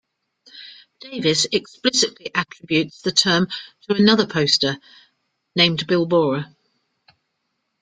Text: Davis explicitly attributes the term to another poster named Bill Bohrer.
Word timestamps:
Davis 0.99 1.45
explicitly 1.51 2.31
attributes 2.33 3.03
the 3.03 3.11
term 3.11 3.47
to 3.83 3.93
another 3.93 4.25
poster 4.25 4.79
named 5.55 5.85
Bill 5.85 6.07
Bohrer. 6.07 6.51